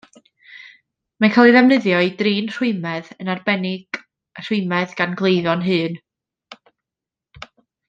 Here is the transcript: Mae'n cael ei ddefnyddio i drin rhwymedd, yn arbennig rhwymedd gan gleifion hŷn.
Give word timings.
Mae'n 1.23 1.33
cael 1.35 1.49
ei 1.49 1.53
ddefnyddio 1.55 1.99
i 2.05 2.09
drin 2.21 2.47
rhwymedd, 2.53 3.11
yn 3.25 3.29
arbennig 3.35 4.01
rhwymedd 4.41 4.97
gan 5.03 5.15
gleifion 5.21 5.63
hŷn. 5.69 6.01